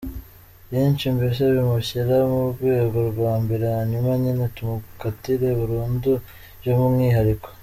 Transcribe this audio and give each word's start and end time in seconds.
Byinshiiiiii 0.67 1.17
mbese 1.17 1.41
bimushyira 1.53 2.15
mu 2.31 2.41
rwego 2.53 2.97
rwa 3.11 3.33
mbere 3.43 3.65
hanyuma 3.75 4.09
nyine 4.21 4.43
tumukatira 4.55 5.47
burundu 5.59 6.11
y’umwihariko. 6.65 7.47